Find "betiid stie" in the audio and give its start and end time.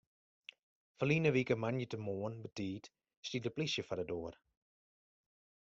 2.47-3.43